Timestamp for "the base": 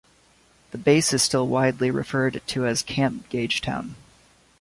0.71-1.13